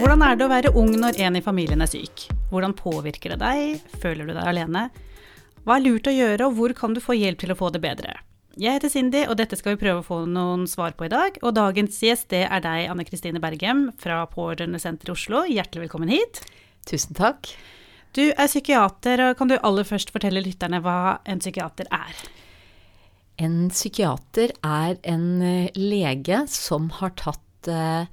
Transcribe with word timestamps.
Hvordan 0.00 0.22
er 0.24 0.38
det 0.38 0.46
å 0.46 0.48
være 0.48 0.70
ung 0.80 0.94
når 0.96 1.18
en 1.20 1.34
i 1.36 1.42
familien 1.44 1.84
er 1.84 1.88
syk? 1.90 2.22
Hvordan 2.48 2.72
påvirker 2.72 3.34
det 3.34 3.42
deg? 3.42 3.82
Føler 4.00 4.30
du 4.30 4.32
deg 4.32 4.46
alene? 4.48 4.86
Hva 5.66 5.74
er 5.76 5.82
lurt 5.84 6.08
å 6.08 6.14
gjøre, 6.14 6.46
og 6.46 6.54
hvor 6.56 6.72
kan 6.78 6.94
du 6.96 7.02
få 7.04 7.18
hjelp 7.18 7.42
til 7.42 7.52
å 7.52 7.56
få 7.58 7.68
det 7.74 7.82
bedre? 7.84 8.14
Jeg 8.56 8.78
heter 8.78 8.88
Cindy, 8.94 9.26
og 9.28 9.36
dette 9.36 9.58
skal 9.60 9.74
vi 9.74 9.80
prøve 9.82 10.00
å 10.00 10.06
få 10.06 10.22
noen 10.24 10.62
svar 10.72 10.94
på 10.96 11.04
i 11.04 11.10
dag. 11.12 11.36
Og 11.44 11.52
dagens 11.58 11.98
gjest 12.00 12.30
det 12.32 12.46
er 12.46 12.62
deg, 12.64 12.86
Anne 12.94 13.04
Kristine 13.04 13.42
Bergem 13.44 13.90
fra 14.00 14.22
Pårørendesenteret 14.32 15.12
i 15.12 15.14
Oslo. 15.18 15.42
Hjertelig 15.52 15.84
velkommen 15.84 16.14
hit. 16.14 16.40
Tusen 16.88 17.12
takk. 17.20 17.52
Du 18.16 18.22
er 18.30 18.48
psykiater, 18.48 19.26
og 19.26 19.36
kan 19.36 19.52
du 19.52 19.58
aller 19.60 19.84
først 19.84 20.14
fortelle 20.16 20.40
lytterne 20.46 20.80
hva 20.80 21.18
en 21.28 21.44
psykiater 21.44 21.92
er? 21.92 22.24
En 23.36 23.60
psykiater 23.68 24.56
er 24.64 24.96
en 25.12 25.30
eh, 25.44 25.76
lege 25.76 26.46
som 26.48 26.88
har 27.02 27.12
tatt 27.20 27.68
eh, 27.68 28.08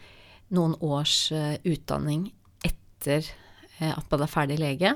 noen 0.53 0.75
års 0.83 1.31
eh, 1.35 1.57
utdanning 1.67 2.29
etter 2.65 3.25
eh, 3.79 3.91
at 3.91 4.05
man 4.11 4.23
er 4.23 4.31
ferdig 4.31 4.59
lege, 4.61 4.93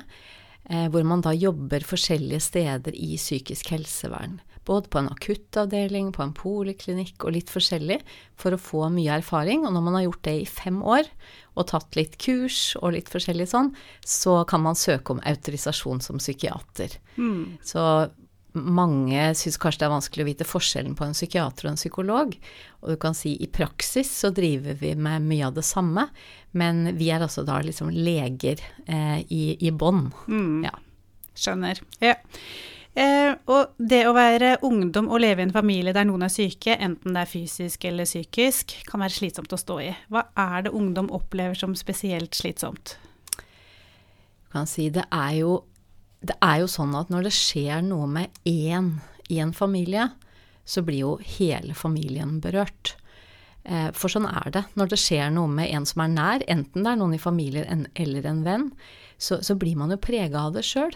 eh, 0.70 0.88
hvor 0.92 1.06
man 1.08 1.24
da 1.26 1.34
jobber 1.36 1.84
forskjellige 1.86 2.44
steder 2.52 2.96
i 2.96 3.16
psykisk 3.20 3.74
helsevern. 3.76 4.40
Både 4.68 4.92
på 4.94 5.00
en 5.02 5.10
akuttavdeling, 5.10 6.12
på 6.14 6.22
en 6.22 6.36
poliklinikk 6.38 7.26
og 7.26 7.34
litt 7.34 7.50
forskjellig, 7.50 7.98
for 8.38 8.54
å 8.54 8.62
få 8.62 8.86
mye 8.94 9.18
erfaring. 9.18 9.66
Og 9.66 9.74
når 9.74 9.86
man 9.88 9.98
har 9.98 10.06
gjort 10.06 10.24
det 10.28 10.36
i 10.44 10.50
fem 10.50 10.78
år, 10.86 11.10
og 11.58 11.68
tatt 11.72 11.98
litt 11.98 12.20
kurs 12.22 12.60
og 12.80 12.94
litt 12.94 13.10
forskjellig 13.12 13.50
sånn, 13.50 13.72
så 14.06 14.44
kan 14.48 14.62
man 14.64 14.78
søke 14.78 15.16
om 15.16 15.24
autorisasjon 15.26 16.04
som 16.06 16.22
psykiater. 16.22 16.94
Mm. 17.18 17.58
Så 17.66 17.82
mange 18.54 19.30
syns 19.38 19.58
kanskje 19.62 19.84
det 19.84 19.88
er 19.88 19.94
vanskelig 19.94 20.26
å 20.26 20.28
vite 20.28 20.48
forskjellen 20.48 20.96
på 21.00 21.06
en 21.06 21.16
psykiater 21.16 21.68
og 21.68 21.72
en 21.72 21.80
psykolog. 21.80 22.36
Og 22.82 22.92
du 22.92 22.98
kan 23.00 23.16
si 23.18 23.36
i 23.40 23.48
praksis 23.52 24.12
så 24.24 24.32
driver 24.36 24.76
vi 24.82 24.94
med 24.96 25.28
mye 25.28 25.48
av 25.48 25.56
det 25.56 25.66
samme, 25.68 26.08
men 26.58 26.84
vi 27.00 27.12
er 27.14 27.24
altså 27.24 27.46
da 27.48 27.62
liksom 27.64 27.94
leger 27.96 28.64
eh, 28.86 29.22
i, 29.32 29.56
i 29.60 29.72
bånn. 29.72 30.10
Mm. 30.28 30.68
Ja. 30.68 30.76
Skjønner. 31.38 31.80
Ja. 32.04 32.18
Eh, 32.92 33.32
og 33.48 33.78
det 33.80 34.02
å 34.04 34.16
være 34.16 34.58
ungdom 34.68 35.08
og 35.08 35.22
leve 35.24 35.40
i 35.40 35.48
en 35.48 35.56
familie 35.56 35.94
der 35.96 36.08
noen 36.10 36.26
er 36.28 36.34
syke, 36.34 36.76
enten 36.76 37.16
det 37.16 37.24
er 37.24 37.32
fysisk 37.32 37.88
eller 37.88 38.10
psykisk, 38.10 38.76
kan 38.90 39.04
være 39.06 39.16
slitsomt 39.16 39.56
å 39.56 39.60
stå 39.60 39.80
i. 39.86 39.94
Hva 40.12 40.26
er 40.36 40.68
det 40.68 40.76
ungdom 40.76 41.08
opplever 41.16 41.56
som 41.56 41.78
spesielt 41.80 42.36
slitsomt? 42.36 42.98
Du 43.32 44.58
kan 44.58 44.68
si 44.68 44.90
det 44.92 45.06
er 45.08 45.38
jo 45.40 45.62
det 46.22 46.38
er 46.46 46.62
jo 46.62 46.70
sånn 46.70 46.94
at 46.98 47.10
når 47.14 47.28
det 47.28 47.36
skjer 47.36 47.82
noe 47.86 48.08
med 48.10 48.42
én 48.48 48.94
i 49.32 49.40
en 49.42 49.54
familie, 49.56 50.10
så 50.66 50.84
blir 50.86 51.02
jo 51.02 51.14
hele 51.38 51.74
familien 51.78 52.38
berørt. 52.44 52.96
Eh, 53.64 53.90
for 53.98 54.14
sånn 54.14 54.28
er 54.30 54.52
det. 54.54 54.64
Når 54.78 54.92
det 54.92 55.00
skjer 55.02 55.32
noe 55.34 55.50
med 55.50 55.72
en 55.74 55.88
som 55.90 56.04
er 56.06 56.12
nær, 56.14 56.46
enten 56.50 56.86
det 56.86 56.94
er 56.94 57.00
noen 57.02 57.16
i 57.18 57.22
familien 57.22 57.88
eller 57.94 58.28
en 58.30 58.44
venn, 58.46 58.68
så, 59.22 59.40
så 59.42 59.58
blir 59.58 59.78
man 59.78 59.94
jo 59.94 60.02
prega 60.02 60.48
av 60.48 60.56
det 60.58 60.66
sjøl. 60.68 60.94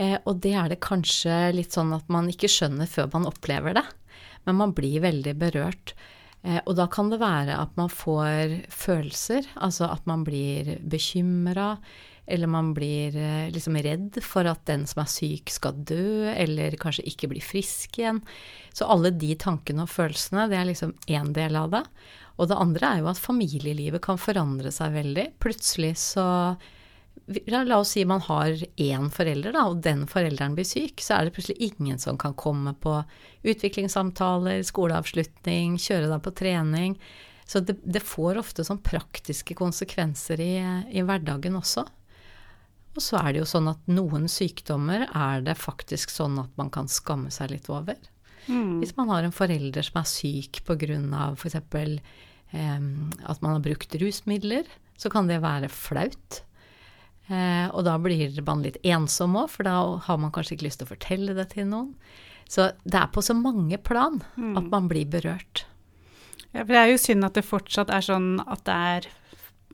Eh, 0.00 0.16
og 0.24 0.40
det 0.44 0.54
er 0.56 0.72
det 0.72 0.80
kanskje 0.84 1.52
litt 1.56 1.76
sånn 1.76 1.92
at 1.96 2.08
man 2.12 2.30
ikke 2.32 2.50
skjønner 2.50 2.88
før 2.88 3.10
man 3.14 3.28
opplever 3.28 3.76
det. 3.76 3.84
Men 4.48 4.60
man 4.60 4.74
blir 4.76 5.04
veldig 5.04 5.36
berørt. 5.40 5.94
Eh, 6.42 6.60
og 6.64 6.76
da 6.80 6.88
kan 6.92 7.12
det 7.12 7.20
være 7.20 7.58
at 7.60 7.76
man 7.80 7.92
får 7.92 8.56
følelser, 8.72 9.48
altså 9.60 9.90
at 9.92 10.06
man 10.08 10.24
blir 10.24 10.78
bekymra, 10.80 11.74
eller 12.30 12.50
man 12.50 12.72
blir 12.76 13.16
eh, 13.18 13.50
liksom 13.52 13.76
redd 13.82 14.20
for 14.24 14.48
at 14.48 14.62
den 14.70 14.86
som 14.88 15.02
er 15.02 15.10
syk 15.10 15.52
skal 15.52 15.76
dø, 15.86 16.30
eller 16.32 16.78
kanskje 16.80 17.06
ikke 17.10 17.30
bli 17.32 17.42
frisk 17.44 18.00
igjen. 18.00 18.22
Så 18.72 18.88
alle 18.88 19.12
de 19.12 19.34
tankene 19.40 19.86
og 19.86 19.92
følelsene, 19.92 20.48
det 20.50 20.58
er 20.60 20.68
liksom 20.70 20.94
én 21.10 21.32
del 21.36 21.58
av 21.58 21.72
det. 21.74 21.84
Og 22.40 22.48
det 22.48 22.56
andre 22.56 22.90
er 22.90 23.00
jo 23.02 23.10
at 23.10 23.20
familielivet 23.20 24.02
kan 24.04 24.20
forandre 24.20 24.72
seg 24.72 24.94
veldig. 24.96 25.32
Plutselig 25.42 25.96
så 26.00 26.28
La 27.30 27.76
oss 27.76 27.92
si 27.94 28.02
man 28.08 28.22
har 28.24 28.56
én 28.80 29.06
forelder, 29.12 29.52
da, 29.54 29.66
og 29.70 29.82
den 29.84 30.02
forelderen 30.10 30.56
blir 30.56 30.66
syk, 30.66 31.02
så 31.04 31.14
er 31.14 31.28
det 31.28 31.34
plutselig 31.36 31.68
ingen 31.68 32.00
som 32.00 32.18
kan 32.18 32.34
komme 32.34 32.72
på 32.82 32.96
utviklingssamtaler, 33.46 34.64
skoleavslutning, 34.66 35.76
kjøre 35.78 36.08
deg 36.10 36.24
på 36.24 36.32
trening. 36.40 36.96
Så 37.46 37.62
det, 37.66 37.76
det 37.82 38.02
får 38.02 38.40
ofte 38.40 38.66
sånn 38.66 38.82
praktiske 38.82 39.54
konsekvenser 39.58 40.42
i, 40.42 40.54
i 40.90 41.04
hverdagen 41.06 41.58
også. 41.60 41.86
Og 42.96 43.04
så 43.04 43.20
er 43.20 43.32
det 43.32 43.42
jo 43.42 43.48
sånn 43.48 43.70
at 43.70 43.90
noen 43.90 44.26
sykdommer 44.30 45.06
er 45.06 45.44
det 45.46 45.54
faktisk 45.60 46.10
sånn 46.12 46.40
at 46.42 46.50
man 46.58 46.72
kan 46.74 46.90
skamme 46.90 47.30
seg 47.34 47.52
litt 47.52 47.70
over. 47.70 47.98
Mm. 48.48 48.80
Hvis 48.80 48.96
man 48.96 49.12
har 49.12 49.26
en 49.26 49.34
forelder 49.34 49.86
som 49.86 50.00
er 50.00 50.08
syk 50.10 50.62
pga. 50.66 50.98
f.eks. 51.38 51.56
Eh, 52.50 52.80
at 53.30 53.42
man 53.44 53.52
har 53.54 53.62
brukt 53.62 53.94
rusmidler, 53.94 54.66
så 54.98 55.10
kan 55.12 55.30
det 55.30 55.42
være 55.44 55.70
flaut. 55.70 56.42
Eh, 57.30 57.68
og 57.70 57.84
da 57.86 57.94
blir 58.02 58.34
man 58.46 58.64
litt 58.66 58.80
ensom 58.82 59.38
òg, 59.38 59.52
for 59.52 59.68
da 59.68 59.76
har 60.08 60.18
man 60.18 60.32
kanskje 60.34 60.56
ikke 60.56 60.66
lyst 60.66 60.82
til 60.82 60.88
å 60.88 60.94
fortelle 60.96 61.36
det 61.38 61.52
til 61.54 61.70
noen. 61.70 61.94
Så 62.50 62.72
det 62.82 62.98
er 62.98 63.12
på 63.14 63.22
så 63.22 63.36
mange 63.38 63.78
plan 63.78 64.18
mm. 64.34 64.56
at 64.58 64.70
man 64.72 64.88
blir 64.90 65.06
berørt. 65.06 65.64
Ja, 66.50 66.64
for 66.64 66.74
det 66.74 66.80
er 66.80 66.90
jo 66.90 66.98
synd 66.98 67.28
at 67.28 67.38
det 67.38 67.46
fortsatt 67.46 67.92
er 67.94 68.02
sånn 68.02 68.32
at 68.42 68.64
det 68.66 68.78
er 68.96 69.06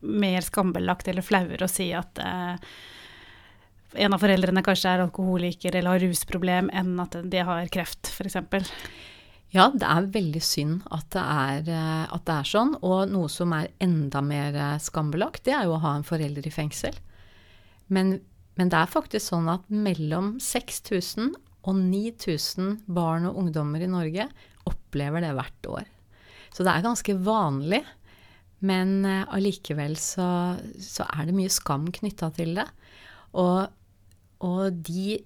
mer 0.05 0.45
skambelagt 0.45 1.09
eller 1.09 1.25
flauere 1.25 1.65
å 1.65 1.73
si 1.73 1.89
at 1.97 2.21
eh, 2.21 2.75
en 3.97 4.15
av 4.17 4.23
foreldrene 4.23 4.63
kanskje 4.65 4.93
er 4.93 5.05
alkoholiker 5.05 5.77
eller 5.77 5.97
har 5.97 6.05
rusproblem, 6.05 6.71
enn 6.75 6.95
at 7.03 7.19
de 7.25 7.43
har 7.49 7.69
kreft, 7.73 8.13
f.eks. 8.13 8.39
Ja, 9.55 9.69
det 9.73 9.87
er 9.87 10.09
veldig 10.13 10.43
synd 10.43 10.87
at 10.93 11.07
det, 11.15 11.23
er, 11.23 11.69
eh, 11.71 12.05
at 12.13 12.25
det, 12.27 12.35
er, 12.35 12.49
sånn. 12.51 12.75
Og 12.85 13.11
noe 13.13 13.31
som 13.33 13.55
er 13.57 13.71
enda 13.83 14.23
mer 14.25 14.57
eh, 14.57 14.79
skambelagt, 14.83 15.45
det 15.47 15.55
er 15.57 15.69
jo 15.69 15.77
å 15.77 15.83
ha 15.85 15.95
en 15.97 16.07
forelder 16.07 16.47
i 16.49 16.53
fengsel. 16.55 16.97
Men, 17.93 18.19
men 18.59 18.73
det 18.73 18.81
er 18.81 18.91
faktisk 18.91 19.31
sånn 19.31 19.49
at 19.53 19.69
mellom 19.71 20.35
6000 20.43 21.35
og 21.67 21.79
9000 21.79 22.81
barn 22.95 23.29
og 23.31 23.39
ungdommer 23.43 23.83
i 23.83 23.91
Norge 23.91 24.29
opplever 24.67 25.23
det 25.23 25.33
hvert 25.39 25.71
år. 25.71 25.87
Så 26.55 26.67
det 26.67 26.73
er 26.73 26.85
ganske 26.87 27.17
vanlig. 27.27 27.83
Men 28.67 29.05
eh, 29.05 29.25
allikevel 29.37 29.97
så, 30.01 30.57
så 30.81 31.07
er 31.13 31.29
det 31.29 31.37
mye 31.37 31.53
skam 31.53 31.91
knytta 31.93 32.31
til 32.37 32.57
det. 32.59 32.67
Og, 33.37 33.67
og 34.45 34.83
de 34.87 35.21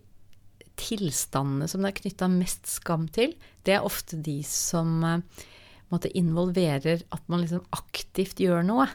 tilstandene 0.81 1.69
som 1.69 1.83
det 1.83 1.91
er 1.91 1.99
knytta 2.01 2.29
mest 2.33 2.69
skam 2.71 3.07
til, 3.13 3.35
det 3.67 3.77
er 3.77 3.87
ofte 3.87 4.19
de 4.23 4.39
som 4.47 5.03
uh, 5.05 5.47
måtte 5.91 6.13
involverer 6.17 7.03
at 7.13 7.25
man 7.29 7.43
liksom 7.43 7.67
aktivt 7.77 8.41
gjør 8.41 8.65
noe. 8.67 8.87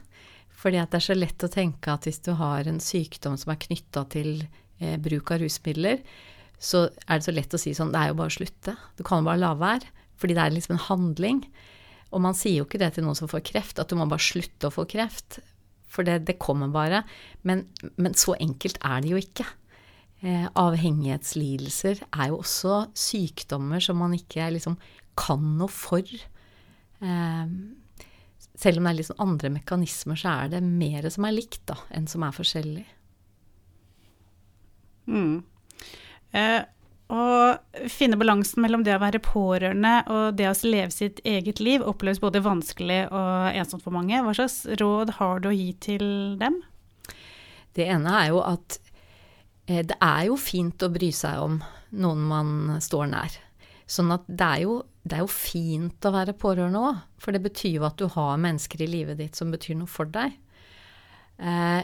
Fordi 0.56 0.80
det 0.80 0.98
er 0.98 1.03
så 1.03 1.18
lett 1.18 1.46
å 1.46 1.52
tenke 1.52 1.94
at 1.94 2.08
hvis 2.08 2.24
du 2.26 2.31
har 2.40 2.68
en 2.68 2.80
sykdom 2.81 3.36
som 3.38 3.52
er 3.53 3.62
knytta 3.62 4.06
til 4.14 4.31
eh, 4.80 4.96
bruk 4.98 5.34
av 5.36 5.44
rusmidler, 5.44 6.00
så 6.58 6.86
er 7.06 7.20
det 7.20 7.28
så 7.28 7.34
lett 7.36 7.53
å 7.53 7.59
si 7.59 7.74
sånn 7.76 7.92
Det 7.94 8.00
er 8.00 8.14
jo 8.14 8.20
bare 8.22 8.32
å 8.32 8.38
slutte. 8.38 8.76
Du 8.96 9.03
kan 9.06 9.22
jo 9.22 9.28
bare 9.28 9.42
la 9.44 9.52
være. 9.59 9.92
Fordi 10.16 10.38
det 10.38 10.46
er 10.46 10.56
liksom 10.56 10.78
en 10.78 10.86
handling. 10.88 11.42
Og 12.16 12.24
man 12.24 12.38
sier 12.38 12.62
jo 12.62 12.68
ikke 12.68 12.80
det 12.82 12.94
til 12.96 13.06
noen 13.06 13.18
som 13.20 13.30
får 13.30 13.44
kreft, 13.52 13.82
at 13.82 13.92
du 13.92 13.97
må 14.00 14.08
bare 14.08 14.24
slutte 14.24 14.70
å 14.70 14.74
få 14.74 14.88
kreft. 14.90 15.42
For 15.92 16.08
det, 16.08 16.22
det 16.30 16.40
kommer 16.42 16.72
bare. 16.72 17.03
Men, 17.44 17.66
men, 18.00 18.16
så 18.18 18.38
enkelt 18.40 18.80
er 18.80 19.03
det 19.03 19.12
jo 19.12 19.20
ikke. 19.20 19.47
Eh, 20.25 20.46
avhengighetslidelser 20.58 22.00
er 22.08 22.30
jo 22.31 22.40
også 22.41 22.86
sykdommer 22.97 23.84
som 23.84 24.00
man 24.02 24.16
ikke 24.18 24.47
liksom 24.56 24.78
kan 25.19 25.44
noe 25.59 25.69
for. 25.69 26.02
Eh, 26.02 27.52
selv 28.56 28.80
om 28.80 28.88
det 28.88 28.94
er 28.94 29.00
liksom 29.02 29.22
andre 29.22 29.52
mekanismer, 29.59 30.18
så 30.18 30.38
er 30.46 30.56
det 30.56 30.64
mer 30.66 31.06
som 31.14 31.28
er 31.28 31.35
likt 31.35 31.62
da, 31.69 31.78
enn 31.94 32.08
som 32.09 32.25
er 32.25 32.34
forskjellig. 32.34 32.85
Mm. 35.06 35.44
Eh, 36.34 36.62
å 37.14 37.25
finne 37.91 38.18
balansen 38.18 38.64
mellom 38.66 38.81
det 38.81 38.96
å 38.96 39.03
være 39.03 39.22
pårørende 39.22 39.91
og 40.09 40.40
det 40.40 40.47
å 40.50 40.56
leve 40.66 40.90
sitt 40.90 41.19
eget 41.22 41.62
liv 41.62 41.84
oppleves 41.85 42.17
både 42.23 42.41
vanskelig 42.41 43.03
og 43.11 43.59
ensomt 43.59 43.85
for 43.85 43.94
mange. 43.94 44.17
Hva 44.26 44.34
slags 44.34 44.64
råd 44.82 45.14
har 45.20 45.44
du 45.44 45.52
å 45.52 45.53
gi 45.53 45.70
til 45.85 46.08
dem? 46.41 46.64
Det 47.78 47.85
ene 47.91 48.09
er 48.23 48.32
jo 48.32 48.41
at 48.41 48.79
det 49.66 49.97
er 49.97 50.28
jo 50.28 50.35
fint 50.38 50.84
å 50.85 50.91
bry 50.94 51.09
seg 51.16 51.41
om 51.41 51.58
noen 51.97 52.28
man 52.29 52.50
står 52.84 53.09
nær. 53.09 53.40
Sånn 53.90 54.12
at 54.14 54.26
det 54.28 54.46
er 54.46 54.62
jo, 54.66 54.78
det 55.06 55.17
er 55.17 55.23
jo 55.26 55.32
fint 55.32 56.06
å 56.06 56.14
være 56.14 56.38
pårørende 56.38 56.82
òg, 56.82 57.02
for 57.22 57.34
det 57.34 57.41
betyr 57.46 57.79
jo 57.79 57.88
at 57.88 57.97
du 58.02 58.08
har 58.14 58.41
mennesker 58.41 58.82
i 58.85 58.90
livet 58.90 59.22
ditt 59.22 59.38
som 59.38 59.53
betyr 59.53 59.78
noe 59.79 59.90
for 59.90 60.09
deg. 60.09 60.38
Eh, 61.41 61.84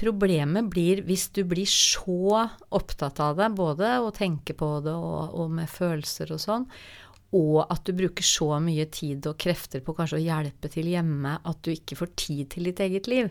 Problemet 0.00 0.70
blir 0.72 1.02
hvis 1.04 1.26
du 1.36 1.42
blir 1.44 1.68
så 1.68 2.46
opptatt 2.72 3.20
av 3.20 3.36
det, 3.36 3.50
både 3.52 3.98
å 4.00 4.12
tenke 4.14 4.54
på 4.56 4.68
det 4.84 4.94
og, 4.94 5.34
og, 5.34 5.50
med 5.52 5.68
følelser 5.68 6.30
og 6.32 6.40
sånn, 6.40 6.64
og 7.36 7.58
at 7.66 7.84
du 7.86 7.92
bruker 7.98 8.26
så 8.26 8.54
mye 8.62 8.86
tid 8.90 9.28
og 9.28 9.38
krefter 9.42 9.82
på 9.84 9.94
kanskje 9.98 10.18
å 10.18 10.22
hjelpe 10.24 10.70
til 10.72 10.88
hjemme 10.90 11.36
at 11.46 11.60
du 11.66 11.72
ikke 11.74 11.98
får 12.00 12.14
tid 12.18 12.48
til 12.54 12.70
ditt 12.70 12.80
eget 12.82 13.10
liv. 13.12 13.28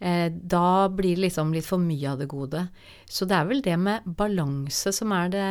Eh, 0.00 0.32
da 0.32 0.88
blir 0.88 1.18
det 1.18 1.26
liksom 1.26 1.52
litt 1.52 1.68
for 1.68 1.82
mye 1.82 2.14
av 2.14 2.22
det 2.22 2.30
gode. 2.32 2.64
Så 3.04 3.28
det 3.28 3.36
er 3.36 3.48
vel 3.50 3.60
det 3.64 3.76
med 3.80 4.06
balanse 4.16 4.94
som 4.96 5.12
er 5.12 5.32
det, 5.32 5.48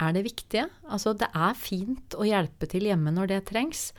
er 0.00 0.14
det 0.16 0.24
viktige. 0.24 0.66
Altså 0.88 1.12
det 1.20 1.28
er 1.36 1.58
fint 1.58 2.16
å 2.16 2.24
hjelpe 2.24 2.68
til 2.70 2.88
hjemme 2.88 3.12
når 3.12 3.34
det 3.34 3.42
trengs, 3.52 3.90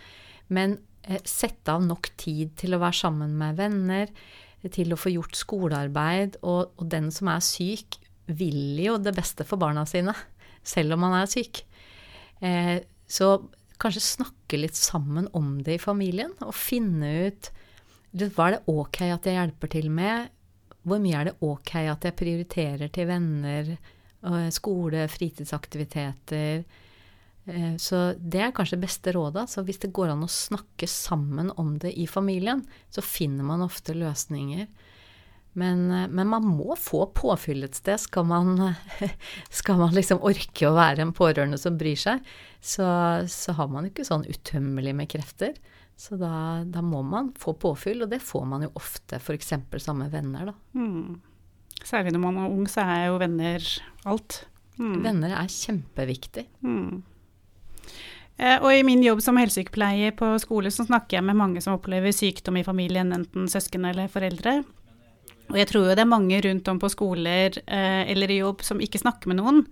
men 0.50 0.80
eh, 1.06 1.22
sette 1.28 1.76
av 1.76 1.86
nok 1.86 2.10
tid 2.22 2.56
til 2.60 2.74
å 2.74 2.82
være 2.82 3.02
sammen 3.04 3.38
med 3.38 3.62
venner, 3.62 4.10
til 4.74 4.94
å 4.94 5.00
få 5.00 5.14
gjort 5.14 5.38
skolearbeid. 5.38 6.42
Og, 6.42 6.74
og 6.78 6.90
den 6.90 7.14
som 7.14 7.30
er 7.34 7.46
syk, 7.46 8.00
vil 8.32 8.80
jo 8.82 8.98
det 9.02 9.14
beste 9.18 9.46
for 9.46 9.62
barna 9.62 9.86
sine, 9.90 10.14
selv 10.64 10.96
om 10.96 11.06
man 11.06 11.20
er 11.22 11.30
syk. 11.30 11.64
Eh, 12.42 12.80
så 13.06 13.36
kanskje 13.82 14.04
snakke 14.06 14.60
litt 14.62 14.78
sammen 14.78 15.28
om 15.38 15.60
det 15.66 15.78
i 15.78 15.82
familien, 15.82 16.34
og 16.42 16.58
finne 16.58 17.12
ut 17.28 17.50
hva 18.12 18.48
er 18.48 18.58
det 18.58 18.62
ok 18.72 19.02
at 19.08 19.28
jeg 19.30 19.38
hjelper 19.40 19.72
til 19.72 19.90
med? 19.94 20.30
Hvor 20.84 21.02
mye 21.02 21.18
er 21.20 21.30
det 21.30 21.38
ok 21.46 21.76
at 21.86 22.08
jeg 22.08 22.18
prioriterer 22.18 22.92
til 22.92 23.08
venner, 23.08 23.76
skole, 24.52 25.06
fritidsaktiviteter? 25.10 26.64
Eh, 27.46 27.76
så 27.78 28.14
det 28.18 28.42
er 28.46 28.56
kanskje 28.56 28.80
beste 28.82 29.14
rådet. 29.16 29.48
Så 29.50 29.64
hvis 29.66 29.82
det 29.82 29.94
går 29.96 30.14
an 30.14 30.26
å 30.26 30.32
snakke 30.32 30.90
sammen 30.90 31.52
om 31.58 31.78
det 31.82 31.94
i 31.98 32.08
familien, 32.10 32.66
så 32.94 33.04
finner 33.06 33.48
man 33.48 33.66
ofte 33.66 33.96
løsninger. 33.98 34.68
Men, 35.54 35.92
eh, 35.92 36.08
men 36.08 36.30
man 36.32 36.46
må 36.46 36.78
få 36.80 37.08
påfyll 37.16 37.66
et 37.66 37.76
sted. 37.76 38.00
Skal 38.00 38.28
man, 38.30 38.76
skal 39.62 39.82
man, 39.82 39.96
liksom 39.98 40.24
orke 40.24 40.70
å 40.70 40.78
være 40.78 41.08
en 41.08 41.16
pårørende 41.18 41.60
som 41.62 41.80
bryr 41.80 42.00
seg, 42.00 42.24
så, 42.62 42.88
så 43.28 43.58
har 43.58 43.72
man 43.72 43.90
ikke 43.90 44.08
sånn 44.08 44.28
utømmelig 44.30 44.96
med 44.96 45.12
krefter. 45.12 45.58
Så 46.02 46.18
da, 46.18 46.64
da, 46.66 46.82
må 46.82 47.04
man 47.06 47.30
få 47.38 47.54
påfyll, 47.62 48.02
og 48.02 48.10
det 48.10 48.24
får 48.26 48.46
man 48.50 48.64
jo 48.66 48.72
ofte 48.80 49.20
f.eks. 49.20 49.52
sammen 49.78 50.08
med 50.08 50.16
venner, 50.16 50.50
da. 50.50 50.56
Mm. 50.74 51.20
Særlig 51.86 52.16
når 52.16 52.24
man 52.24 52.40
er 52.42 52.56
ung, 52.56 52.64
så 52.70 52.86
er 52.90 53.04
jo 53.12 53.20
venner 53.22 53.68
alt. 54.10 54.40
Mm. 54.80 54.96
Venner 55.04 55.36
er 55.38 55.54
kjempeviktig. 55.54 56.48
Mm. 56.66 57.04
Eh, 58.42 58.58
og 58.58 58.72
i 58.74 58.82
min 58.88 59.06
jobb 59.06 59.22
som 59.22 59.38
helsesykepleier 59.38 60.18
på 60.18 60.32
skole, 60.42 60.74
så 60.74 60.88
snakker 60.88 61.20
jeg 61.20 61.28
med 61.28 61.38
mange 61.38 61.62
som 61.62 61.78
opplever 61.78 62.16
sykdom 62.18 62.58
i 62.58 62.66
familien, 62.66 63.14
enten 63.14 63.46
søsken 63.52 63.86
eller 63.92 64.10
foreldre. 64.10 64.64
Og 65.52 65.60
jeg 65.60 65.70
tror 65.70 65.86
jo 65.86 65.94
det 65.94 66.02
er 66.02 66.10
mange 66.10 66.42
rundt 66.48 66.74
om 66.74 66.82
på 66.82 66.90
skoler 66.90 67.62
eh, 67.62 68.04
eller 68.10 68.34
i 68.34 68.42
jobb 68.42 68.66
som 68.66 68.82
ikke 68.82 69.04
snakker 69.06 69.30
med 69.30 69.44
noen. 69.44 69.68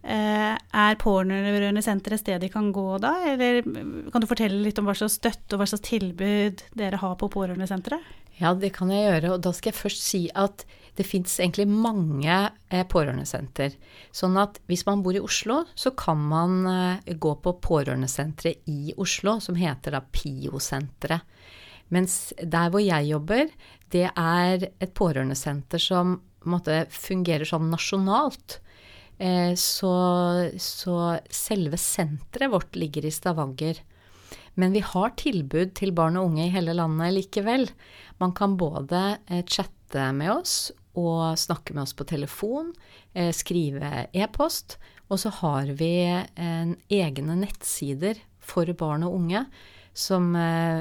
Eh, 0.00 0.54
er 0.56 0.96
Pårørendesenteret 1.00 2.16
et 2.16 2.22
sted 2.22 2.40
de 2.40 2.48
kan 2.52 2.70
gå 2.72 2.86
da, 3.02 3.12
eller 3.34 3.60
kan 4.10 4.22
du 4.22 4.28
fortelle 4.30 4.62
litt 4.64 4.78
om 4.80 4.88
hva 4.88 4.94
slags 4.96 5.18
støtte 5.20 5.56
og 5.56 5.60
hva 5.60 5.68
slags 5.68 5.84
tilbud 5.90 6.64
dere 6.78 7.00
har 7.02 7.18
på 7.20 7.28
Pårørendesenteret? 7.32 8.16
Ja, 8.40 8.54
det 8.56 8.72
kan 8.72 8.88
jeg 8.88 9.04
gjøre, 9.04 9.34
og 9.34 9.42
da 9.44 9.52
skal 9.52 9.68
jeg 9.68 9.80
først 9.82 10.06
si 10.06 10.22
at 10.32 10.64
det 10.96 11.04
fins 11.04 11.34
egentlig 11.36 11.66
mange 11.68 12.36
eh, 12.72 12.86
pårørendesenter. 12.88 13.76
Sånn 14.16 14.38
at 14.40 14.56
hvis 14.70 14.86
man 14.88 15.04
bor 15.04 15.16
i 15.16 15.20
Oslo, 15.20 15.62
så 15.76 15.92
kan 15.96 16.22
man 16.30 16.56
eh, 16.70 17.12
gå 17.20 17.34
på 17.44 17.54
pårørendesenteret 17.60 18.64
i 18.72 18.94
Oslo, 18.96 19.36
som 19.44 19.58
heter 19.60 19.96
da 19.96 20.00
PIO-senteret. 20.00 21.28
Mens 21.92 22.32
der 22.38 22.72
hvor 22.72 22.80
jeg 22.80 23.10
jobber, 23.10 23.48
det 23.92 24.06
er 24.08 24.66
et 24.70 24.92
pårørendesenter 24.96 25.82
som 25.82 26.20
måtte, 26.48 26.84
fungerer 26.94 27.44
sånn 27.48 27.68
nasjonalt. 27.72 28.60
Eh, 29.20 29.54
så, 29.54 29.94
så 30.56 31.18
selve 31.30 31.76
senteret 31.76 32.52
vårt 32.52 32.76
ligger 32.76 33.04
i 33.04 33.10
Stavanger. 33.12 33.82
Men 34.54 34.72
vi 34.72 34.80
har 34.80 35.12
tilbud 35.20 35.74
til 35.76 35.92
barn 35.92 36.16
og 36.16 36.30
unge 36.30 36.46
i 36.46 36.54
hele 36.54 36.72
landet 36.76 37.12
likevel. 37.18 37.68
Man 38.22 38.32
kan 38.36 38.56
både 38.60 39.18
eh, 39.28 39.44
chatte 39.44 40.06
med 40.16 40.32
oss 40.32 40.72
og 40.96 41.36
snakke 41.38 41.76
med 41.76 41.84
oss 41.84 41.92
på 41.96 42.06
telefon, 42.08 42.72
eh, 43.12 43.28
skrive 43.36 44.06
e-post, 44.16 44.78
og 45.10 45.20
så 45.20 45.30
har 45.40 45.68
vi 45.76 45.92
egne 46.38 47.36
nettsider 47.42 48.18
for 48.38 48.70
barn 48.78 49.02
og 49.04 49.16
unge 49.18 49.42
som, 49.90 50.28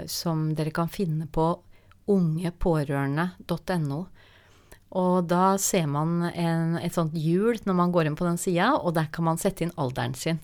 som 0.06 0.44
dere 0.54 0.70
kan 0.70 0.92
finne 0.94 1.26
på 1.34 1.48
ungepårørende.no. 2.14 4.04
Og 4.98 5.28
da 5.30 5.54
ser 5.62 5.86
man 5.92 6.24
en, 6.32 6.78
et 6.82 6.96
sånt 6.96 7.14
hjul 7.14 7.60
når 7.66 7.78
man 7.78 7.92
går 7.94 8.10
inn 8.10 8.18
på 8.18 8.26
den 8.26 8.40
sida, 8.42 8.72
og 8.80 8.96
der 8.98 9.12
kan 9.14 9.28
man 9.28 9.42
sette 9.42 9.66
inn 9.66 9.76
alderen 9.78 10.16
sin. 10.18 10.42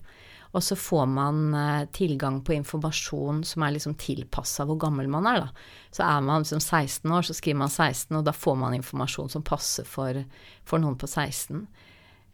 Og 0.54 0.62
så 0.62 0.76
får 0.78 1.08
man 1.10 1.40
eh, 1.54 1.88
tilgang 1.92 2.38
på 2.46 2.54
informasjon 2.54 3.42
som 3.44 3.64
er 3.66 3.74
liksom 3.74 3.96
tilpassa 4.00 4.64
hvor 4.64 4.78
gammel 4.80 5.10
man 5.12 5.26
er, 5.28 5.42
da. 5.42 5.66
Så 5.92 6.06
er 6.06 6.22
man 6.24 6.46
liksom 6.46 6.62
16 6.62 7.12
år, 7.12 7.26
så 7.26 7.36
skriver 7.36 7.60
man 7.64 7.72
16, 7.72 8.14
og 8.16 8.24
da 8.24 8.32
får 8.32 8.56
man 8.62 8.76
informasjon 8.78 9.32
som 9.34 9.44
passer 9.44 9.88
for, 9.88 10.22
for 10.64 10.80
noen 10.80 10.96
på 11.00 11.10
16. 11.10 11.66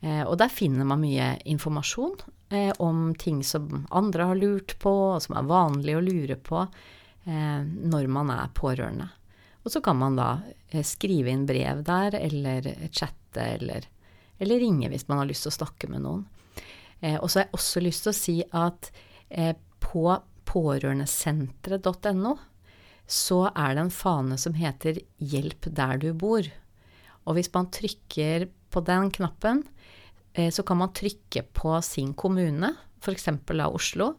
Eh, 0.03 0.23
og 0.27 0.37
der 0.39 0.53
finner 0.53 0.87
man 0.87 1.03
mye 1.03 1.33
informasjon 1.51 2.17
eh, 2.53 2.71
om 2.83 3.13
ting 3.19 3.43
som 3.47 3.87
andre 3.91 4.29
har 4.33 4.39
lurt 4.39 4.77
på, 4.83 4.93
og 5.15 5.23
som 5.25 5.39
er 5.39 5.51
vanlig 5.51 5.97
å 5.97 6.05
lure 6.05 6.39
på 6.39 6.63
eh, 6.63 7.61
når 7.63 8.09
man 8.13 8.33
er 8.35 8.55
pårørende. 8.55 9.09
Og 9.63 9.71
så 9.71 9.83
kan 9.85 9.99
man 9.99 10.17
da 10.19 10.29
eh, 10.71 10.85
skrive 10.87 11.31
inn 11.33 11.47
brev 11.47 11.83
der, 11.87 12.17
eller 12.19 12.69
chatte, 12.91 13.45
eller, 13.57 13.87
eller 14.43 14.63
ringe 14.63 14.91
hvis 14.91 15.07
man 15.11 15.23
har 15.23 15.31
lyst 15.31 15.47
til 15.47 15.53
å 15.53 15.59
snakke 15.61 15.91
med 15.93 16.05
noen. 16.07 16.25
Eh, 17.01 17.19
og 17.19 17.29
så 17.29 17.41
har 17.41 17.47
jeg 17.47 17.59
også 17.59 17.85
lyst 17.85 18.07
til 18.07 18.13
å 18.13 18.19
si 18.19 18.37
at 18.65 18.91
eh, 19.31 19.55
på 19.83 20.07
pårørendesenteret.no 20.53 22.37
så 23.13 23.39
er 23.51 23.75
det 23.75 23.83
en 23.83 23.93
fane 23.93 24.37
som 24.39 24.55
heter 24.57 25.01
'Hjelp 25.19 25.69
der 25.75 25.99
du 26.01 26.13
bor'. 26.15 26.51
Og 27.27 27.37
hvis 27.37 27.51
man 27.55 27.71
trykker 27.71 28.49
på 28.73 28.83
den 28.87 29.11
knappen, 29.11 29.63
så 30.33 30.63
kan 30.65 30.79
man 30.81 30.95
trykke 30.97 31.43
på 31.53 31.75
sin 31.85 32.15
kommune, 32.15 32.73
f.eks. 33.03 33.29
av 33.29 33.75
Oslo, 33.75 34.15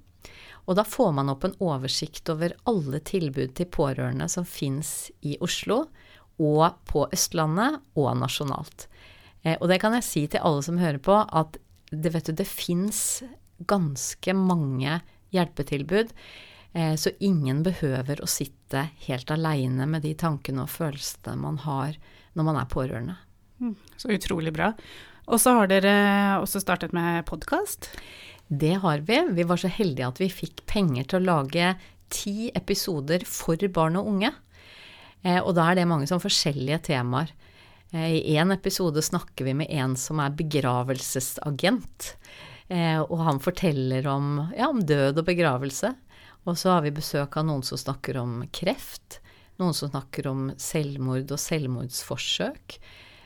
og 0.66 0.78
da 0.80 0.86
får 0.88 1.12
man 1.18 1.32
opp 1.34 1.44
en 1.48 1.56
oversikt 1.64 2.30
over 2.32 2.56
alle 2.70 3.02
tilbud 3.04 3.56
til 3.58 3.70
pårørende 3.72 4.30
som 4.32 4.48
fins 4.48 5.12
i 5.22 5.36
Oslo, 5.44 5.86
og 6.42 6.80
på 6.90 7.06
Østlandet 7.14 7.82
og 8.00 8.16
nasjonalt. 8.18 8.88
Eh, 9.44 9.58
og 9.60 9.68
det 9.70 9.80
kan 9.84 9.94
jeg 9.98 10.08
si 10.08 10.24
til 10.28 10.44
alle 10.44 10.64
som 10.66 10.80
hører 10.82 11.02
på, 11.04 11.20
at 11.20 11.60
det, 11.92 12.14
vet 12.16 12.32
du, 12.32 12.34
det 12.40 12.50
fins 12.50 13.22
ganske 13.70 14.34
mange 14.34 14.98
hjelpetilbud. 15.36 16.14
Eh, 16.74 16.96
så 16.98 17.14
ingen 17.20 17.62
behøver 17.66 18.24
å 18.24 18.30
sitte 18.30 18.88
helt 19.06 19.32
aleine 19.34 19.88
med 19.90 20.06
de 20.08 20.16
tankene 20.18 20.66
og 20.66 20.74
følelsene 20.74 21.38
man 21.40 21.60
har 21.68 22.00
når 22.34 22.50
man 22.50 22.60
er 22.60 22.72
pårørende. 22.72 23.18
Mm, 23.62 23.76
så 24.00 24.10
utrolig 24.16 24.56
bra. 24.56 24.74
Og 25.30 25.40
så 25.40 25.54
har 25.56 25.70
dere 25.72 25.94
også 26.42 26.60
startet 26.64 26.96
med 26.96 27.24
podkast? 27.30 27.92
Det 28.48 28.74
har 28.74 28.98
vi. 28.98 29.28
Vi 29.30 29.44
var 29.44 29.58
så 29.58 29.68
heldige 29.72 30.08
at 30.08 30.22
vi 30.22 30.30
fikk 30.32 30.66
penger 30.70 31.08
til 31.08 31.22
å 31.22 31.28
lage 31.28 31.74
ti 32.14 32.52
episoder 32.54 33.24
for 33.28 33.58
barn 33.74 33.98
og 34.00 34.10
unge. 34.12 34.34
Eh, 35.24 35.40
og 35.40 35.56
da 35.58 35.70
er 35.70 35.80
det 35.80 35.90
mange 35.90 36.08
sånn 36.10 36.24
forskjellige 36.24 36.84
temaer. 36.90 37.32
Eh, 37.94 38.20
I 38.20 38.38
én 38.38 38.54
episode 38.54 39.02
snakker 39.02 39.48
vi 39.48 39.56
med 39.64 39.72
en 39.72 39.96
som 40.00 40.22
er 40.22 40.36
begravelsesagent. 40.38 42.14
Eh, 42.68 43.00
og 43.02 43.18
han 43.24 43.42
forteller 43.44 44.08
om, 44.12 44.36
ja, 44.58 44.70
om 44.70 44.84
død 44.84 45.24
og 45.24 45.30
begravelse. 45.32 45.94
Og 46.44 46.60
så 46.60 46.76
har 46.76 46.84
vi 46.84 46.94
besøk 46.96 47.38
av 47.40 47.48
noen 47.48 47.64
som 47.64 47.80
snakker 47.80 48.20
om 48.20 48.42
kreft. 48.52 49.22
Noen 49.62 49.76
som 49.78 49.90
snakker 49.94 50.28
om 50.28 50.50
selvmord 50.60 51.32
og 51.32 51.40
selvmordsforsøk. 51.40 52.78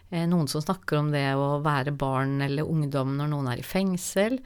Noen 0.07 0.47
som 0.47 0.61
snakker 0.63 1.01
om 1.01 1.09
det 1.11 1.33
å 1.35 1.57
være 1.59 1.91
barn 1.91 2.37
eller 2.45 2.67
ungdom 2.67 3.17
når 3.17 3.31
noen 3.31 3.49
er 3.51 3.59
i 3.59 3.65
fengsel 3.65 4.37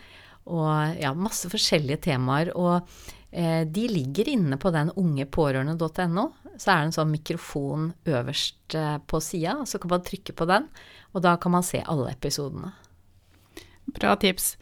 og 0.50 1.01
ja, 1.01 1.13
masse 1.17 1.50
forskjellige 1.51 2.03
temaer. 2.07 2.53
Og 2.57 2.88
eh, 3.31 3.63
de 3.67 3.88
ligger 3.91 4.31
inne 4.31 4.60
på 4.62 4.74
den 4.74 4.93
ungepårørende.no. 4.98 6.29
Så 6.57 6.69
er 6.69 6.81
det 6.81 6.89
en 6.89 6.95
sånn 7.00 7.13
mikrofon 7.13 7.91
øverst 8.05 8.77
eh, 8.77 8.98
på 9.07 9.21
sida, 9.24 9.60
så 9.65 9.81
kan 9.81 9.93
man 9.95 10.05
trykke 10.05 10.36
på 10.38 10.48
den, 10.50 10.67
og 11.15 11.24
da 11.25 11.36
kan 11.41 11.55
man 11.55 11.65
se 11.65 11.81
alle 11.81 12.12
episodene. 12.13 12.74
Bra 13.91 14.15
tips. 14.19 14.55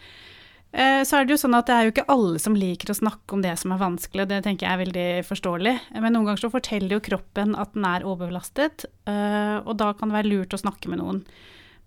Eh, 0.72 1.02
så 1.02 1.18
er 1.18 1.26
det 1.26 1.34
jo 1.34 1.42
sånn 1.42 1.58
at 1.58 1.66
det 1.66 1.76
er 1.76 1.88
jo 1.88 1.94
ikke 1.96 2.08
alle 2.14 2.40
som 2.42 2.58
liker 2.58 2.92
å 2.94 2.98
snakke 3.00 3.34
om 3.34 3.42
det 3.42 3.56
som 3.58 3.74
er 3.74 3.82
vanskelig, 3.82 4.28
det 4.30 4.44
tenker 4.46 4.68
jeg 4.68 4.76
er 4.76 4.84
veldig 4.84 5.08
forståelig. 5.28 5.76
Men 5.98 6.14
noen 6.14 6.30
ganger 6.30 6.44
så 6.46 6.54
forteller 6.54 6.98
jo 6.98 7.06
kroppen 7.10 7.56
at 7.58 7.74
den 7.74 7.88
er 7.90 8.06
overbelastet, 8.08 8.86
eh, 9.10 9.58
og 9.64 9.74
da 9.82 9.92
kan 9.98 10.12
det 10.12 10.20
være 10.20 10.32
lurt 10.32 10.54
å 10.54 10.62
snakke 10.62 10.92
med 10.92 11.02
noen. 11.02 11.24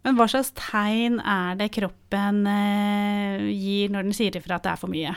Men 0.03 0.19
hva 0.19 0.27
slags 0.31 0.51
tegn 0.59 1.21
er 1.21 1.59
det 1.61 1.71
kroppen 1.77 2.43
eh, 2.51 3.45
gir 3.55 3.93
når 3.93 4.09
den 4.09 4.17
sier 4.17 4.39
ifra 4.39 4.59
at 4.59 4.67
det 4.67 4.73
er 4.73 4.81
for 4.81 4.91
mye? 4.91 5.15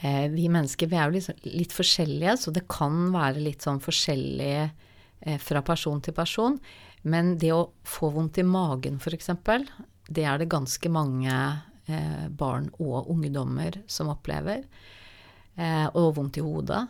Eh, 0.00 0.26
vi 0.30 0.46
mennesker 0.52 0.90
vi 0.90 0.98
er 0.98 1.08
jo 1.08 1.16
litt, 1.16 1.46
litt, 1.50 1.74
forskjellige, 1.74 2.36
så 2.38 2.54
det 2.54 2.66
kan 2.70 3.08
være 3.14 3.42
litt 3.42 3.66
sånn 3.66 3.82
forskjellig 3.82 4.52
eh, 4.62 5.38
fra 5.42 5.64
person 5.66 6.02
til 6.04 6.14
person. 6.14 6.60
Men 7.10 7.34
det 7.42 7.50
å 7.54 7.64
få 7.86 8.12
vondt 8.14 8.38
i 8.42 8.46
magen 8.46 9.00
f.eks., 9.02 9.32
det 10.06 10.22
er 10.22 10.38
det 10.38 10.50
ganske 10.50 10.90
mange 10.90 11.32
barn 12.34 12.64
og 12.82 13.08
ungdommer 13.12 13.76
som 13.90 14.08
opplever. 14.10 14.64
Og 15.94 16.08
vondt 16.16 16.38
i 16.40 16.42
hodet. 16.42 16.80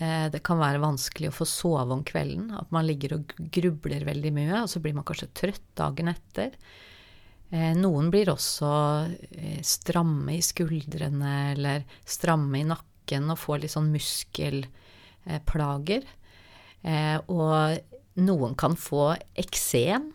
Eh, 0.00 0.26
det 0.32 0.40
kan 0.46 0.56
være 0.60 0.80
vanskelig 0.80 1.28
å 1.28 1.38
få 1.42 1.46
sove 1.48 1.92
om 1.92 2.04
kvelden. 2.06 2.50
At 2.56 2.70
man 2.72 2.86
ligger 2.88 3.18
og 3.18 3.34
grubler 3.52 4.06
veldig 4.08 4.32
mye, 4.32 4.62
og 4.62 4.70
så 4.72 4.80
blir 4.80 4.96
man 4.96 5.04
kanskje 5.08 5.34
trøtt 5.36 5.66
dagen 5.76 6.08
etter. 6.12 6.54
Eh, 7.50 7.74
noen 7.76 8.08
blir 8.12 8.30
også 8.32 8.70
eh, 9.36 9.60
stramme 9.66 10.38
i 10.38 10.42
skuldrene 10.44 11.34
eller 11.52 11.84
stramme 12.08 12.62
i 12.62 12.68
nakken 12.70 13.28
og 13.28 13.42
får 13.42 13.60
litt 13.60 13.74
sånn 13.74 13.92
muskelplager. 13.92 16.08
Og 16.80 17.76
noen 18.24 18.54
kan 18.56 18.72
få 18.80 19.10
eksem. 19.36 20.06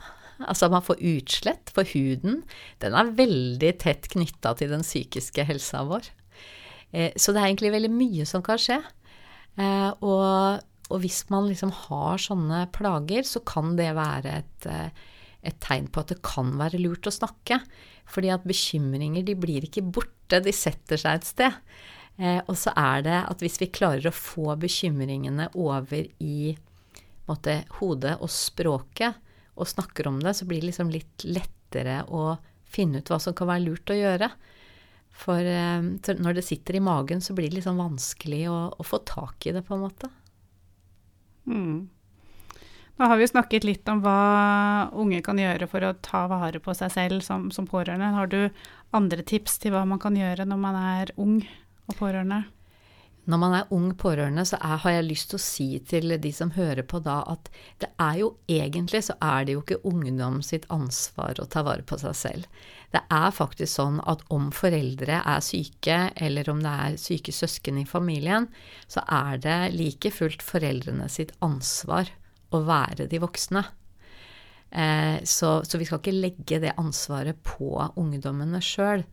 Altså 0.41 0.65
man 0.73 0.81
får 0.81 1.03
utslett 1.11 1.69
på 1.75 1.83
huden. 1.91 2.39
Den 2.81 2.97
er 2.97 3.11
veldig 3.19 3.71
tett 3.83 4.09
knytta 4.15 4.55
til 4.57 4.73
den 4.73 4.81
psykiske 4.81 5.45
helsa 5.45 5.83
vår. 5.85 6.09
Så 6.89 7.35
det 7.35 7.43
er 7.43 7.51
egentlig 7.51 7.75
veldig 7.75 7.93
mye 7.93 8.25
som 8.25 8.41
kan 8.47 8.57
skje. 8.61 8.79
Eh, 9.61 9.91
og, 10.03 10.63
og 10.91 11.01
hvis 11.03 11.23
man 11.31 11.49
liksom 11.49 11.73
har 11.85 12.21
sånne 12.21 12.65
plager, 12.75 13.27
så 13.27 13.41
kan 13.47 13.75
det 13.79 13.91
være 13.97 14.39
et, 14.41 14.69
eh, 14.69 15.03
et 15.45 15.59
tegn 15.63 15.89
på 15.91 16.03
at 16.03 16.13
det 16.13 16.21
kan 16.25 16.53
være 16.59 16.81
lurt 16.83 17.07
å 17.07 17.13
snakke. 17.13 17.61
Fordi 18.11 18.31
at 18.33 18.45
bekymringer 18.47 19.25
de 19.25 19.37
blir 19.39 19.65
ikke 19.65 19.85
borte, 19.85 20.41
de 20.43 20.53
setter 20.55 20.99
seg 21.01 21.19
et 21.19 21.29
sted. 21.29 21.59
Eh, 22.17 22.39
og 22.45 22.55
så 22.59 22.71
er 22.79 23.05
det 23.05 23.19
at 23.25 23.43
hvis 23.43 23.59
vi 23.61 23.73
klarer 23.73 24.09
å 24.09 24.15
få 24.15 24.55
bekymringene 24.59 25.49
over 25.59 26.07
i 26.23 26.55
måte, 27.25 27.63
hodet 27.79 28.17
og 28.21 28.29
språket, 28.31 29.21
og 29.55 29.69
snakker 29.71 30.09
om 30.09 30.19
det, 30.19 30.33
så 30.35 30.45
blir 30.47 30.59
det 30.61 30.69
liksom 30.69 30.91
litt 30.91 31.23
lettere 31.23 32.01
å 32.11 32.35
finne 32.67 32.99
ut 32.99 33.09
hva 33.11 33.19
som 33.23 33.35
kan 33.37 33.47
være 33.47 33.63
lurt 33.63 33.91
å 33.93 33.95
gjøre. 33.95 34.29
For 35.15 35.39
eh, 35.47 36.15
når 36.19 36.37
det 36.37 36.45
sitter 36.45 36.77
i 36.77 36.83
magen, 36.83 37.21
så 37.23 37.33
blir 37.33 37.49
det 37.49 37.61
liksom 37.61 37.79
vanskelig 37.79 38.45
å, 38.51 38.57
å, 38.75 38.85
få 38.85 38.99
tak 39.07 39.47
i 39.47 39.53
det, 39.55 39.63
på 39.65 39.77
en 39.77 39.85
måte. 39.85 40.09
Mm. 41.47 41.85
Nå 42.95 43.07
har 43.11 43.19
vi 43.19 43.27
snakket 43.27 43.67
litt 43.67 43.89
om 43.91 44.01
hva 44.03 44.89
unge 44.95 45.21
kan 45.23 45.39
gjøre 45.39 45.67
for 45.71 45.83
å 45.83 45.95
ta 46.03 46.25
vare 46.31 46.61
på 46.63 46.75
seg 46.75 46.93
selv 46.93 47.23
som, 47.25 47.49
som 47.51 47.67
pårørende. 47.67 48.13
Har 48.15 48.31
du 48.31 48.41
andre 48.95 49.23
tips 49.27 49.59
til 49.63 49.75
hva 49.75 49.83
man 49.87 49.99
kan 50.03 50.15
gjøre 50.19 50.47
når 50.47 50.61
man 50.61 50.79
er 50.79 51.11
ung 51.19 51.41
og 51.85 51.97
pårørende? 51.99 52.45
Når 53.25 53.39
man 53.41 53.55
er 53.57 53.71
ung 53.73 53.87
pårørende, 53.97 54.43
så 54.45 54.59
er, 54.59 54.79
har 54.83 54.95
jeg 54.97 55.07
lyst 55.07 55.31
til 55.31 55.39
å 55.39 55.43
si 55.43 55.67
til 55.89 56.15
de 56.21 56.31
som 56.35 56.53
hører 56.55 56.85
på 56.85 56.99
da, 57.05 57.19
at 57.31 57.49
det 57.81 57.89
er 58.01 58.19
jo 58.21 58.31
egentlig 58.51 59.01
så 59.07 59.15
er 59.23 59.45
det 59.47 59.55
jo 59.55 59.63
ikke 59.63 59.81
ungdom 59.89 60.41
sitt 60.45 60.67
ansvar 60.73 61.41
å 61.41 61.47
ta 61.49 61.63
vare 61.65 61.85
på 61.87 61.97
seg 62.01 62.17
selv. 62.19 62.65
Det 62.93 63.01
er 63.11 63.33
faktisk 63.35 63.71
sånn 63.73 63.97
at 64.07 64.21
om 64.33 64.51
foreldre 64.55 65.21
er 65.21 65.41
syke, 65.43 65.97
eller 66.15 66.51
om 66.51 66.61
det 66.63 66.75
er 66.85 66.99
syke 67.01 67.33
søsken 67.35 67.81
i 67.81 67.87
familien, 67.89 68.47
så 68.87 69.03
er 69.09 69.41
det 69.41 69.57
like 69.75 70.13
fullt 70.13 70.45
foreldrene 70.45 71.09
sitt 71.11 71.33
ansvar 71.45 72.13
å 72.53 72.61
være 72.67 73.09
de 73.11 73.19
voksne. 73.23 73.65
Eh, 74.69 75.17
så, 75.23 75.63
så, 75.63 75.77
vi 75.79 75.85
skal 75.87 76.01
ikke 76.01 76.15
legge 76.15 76.59
det 76.63 76.75
ansvaret 76.81 77.39
på 77.47 77.73
ungdommene 77.95 78.61
sjøl. 78.63 79.05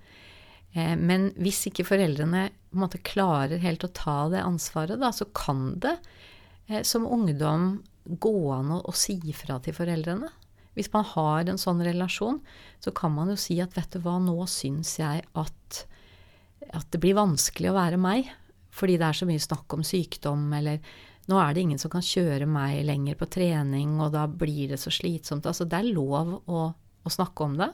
Eh, 0.73 0.97
men 0.97 1.31
hvis 1.41 1.67
ikke 1.69 1.87
foreldrene 1.87 2.49
måte, 2.77 3.01
klarer 3.05 3.63
helt 3.63 3.85
å 3.85 3.93
ta 3.93 4.19
det 4.33 4.43
ansvaret, 4.45 5.01
da, 5.01 5.13
så 5.13 5.29
kan 5.37 5.75
det 5.83 5.97
eh, 6.69 6.83
som 6.87 7.09
ungdom 7.09 7.83
gå 8.05 8.37
an 8.55 8.73
å, 8.79 8.81
å 8.89 8.95
si 8.97 9.19
fra 9.37 9.61
til 9.63 9.77
foreldrene. 9.77 10.31
Hvis 10.73 10.89
man 10.95 11.05
har 11.05 11.49
en 11.51 11.61
sånn 11.61 11.83
relasjon, 11.85 12.41
så 12.81 12.93
kan 12.97 13.13
man 13.15 13.31
jo 13.31 13.39
si 13.39 13.59
at 13.61 13.77
vet 13.77 13.93
du 13.93 14.01
hva, 14.03 14.17
nå 14.23 14.39
syns 14.49 14.97
jeg 14.99 15.21
at, 15.37 15.83
at 16.73 16.87
det 16.95 17.01
blir 17.03 17.19
vanskelig 17.19 17.71
å 17.71 17.77
være 17.77 18.01
meg, 18.01 18.31
fordi 18.73 18.97
det 18.97 19.11
er 19.11 19.19
så 19.19 19.29
mye 19.29 19.43
snakk 19.43 19.77
om 19.77 19.85
sykdom, 19.85 20.47
eller 20.57 20.81
nå 21.29 21.37
er 21.39 21.53
det 21.53 21.67
ingen 21.67 21.79
som 21.79 21.93
kan 21.93 22.03
kjøre 22.03 22.49
meg 22.51 22.81
lenger 22.89 23.19
på 23.21 23.29
trening, 23.37 23.99
og 24.01 24.15
da 24.17 24.25
blir 24.27 24.73
det 24.73 24.81
så 24.81 24.91
slitsomt. 24.91 25.47
Altså, 25.47 25.69
det 25.69 25.79
er 25.79 25.93
lov 25.93 26.39
å, 26.41 26.63
å 26.73 27.13
snakke 27.13 27.47
om 27.47 27.59
det. 27.61 27.69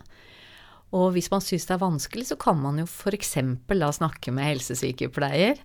Og 0.96 1.12
hvis 1.14 1.30
man 1.32 1.42
syns 1.44 1.66
det 1.68 1.74
er 1.76 1.82
vanskelig, 1.82 2.28
så 2.30 2.38
kan 2.40 2.60
man 2.62 2.80
jo 2.80 2.86
f.eks. 2.88 3.34
da 3.68 3.90
snakke 3.92 4.32
med 4.32 4.48
helsesykepleier, 4.52 5.60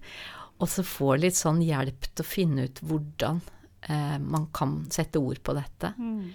og 0.59 0.69
så 0.69 0.83
få 0.85 1.15
litt 1.19 1.37
sånn 1.37 1.61
hjelp 1.63 2.09
til 2.11 2.23
å 2.23 2.27
finne 2.27 2.67
ut 2.67 2.81
hvordan 2.83 3.39
eh, 3.87 4.17
man 4.19 4.49
kan 4.55 4.81
sette 4.91 5.19
ord 5.19 5.39
på 5.43 5.55
dette. 5.57 5.93
Mm. 5.97 6.27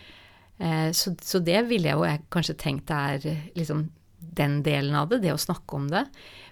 Eh, 0.59 0.89
så, 0.97 1.15
så, 1.23 1.41
det 1.45 1.63
ville 1.69 1.91
jeg 1.91 2.01
jo 2.01 2.09
jeg 2.09 2.25
kanskje 2.35 2.59
tenkt 2.59 2.93
er 2.93 3.23
liksom 3.57 3.87
den 4.19 4.59
delen 4.67 4.97
av 4.99 5.09
det, 5.13 5.21
det 5.23 5.33
å 5.33 5.41
snakke 5.41 5.79
om 5.79 5.87
det. 5.93 6.05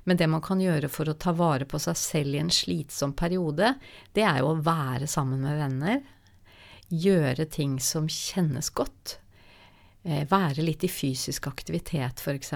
Men 0.07 0.21
det 0.21 0.28
man 0.31 0.45
kan 0.45 0.61
gjøre 0.62 0.90
for 0.93 1.11
å 1.11 1.16
ta 1.19 1.35
vare 1.37 1.66
på 1.69 1.81
seg 1.83 1.99
selv 1.99 2.37
i 2.37 2.43
en 2.43 2.52
slitsom 2.52 3.16
periode, 3.19 3.75
det 4.14 4.25
er 4.26 4.40
jo 4.43 4.52
å 4.52 4.61
være 4.62 5.09
sammen 5.11 5.43
med 5.43 5.59
venner. 5.59 6.02
Gjøre 6.93 7.49
ting 7.50 7.81
som 7.83 8.07
kjennes 8.07 8.71
godt. 8.71 9.19
Eh, 10.06 10.22
være 10.30 10.62
litt 10.62 10.84
i 10.86 10.90
fysisk 10.92 11.48
aktivitet, 11.50 12.22
f.eks. 12.22 12.52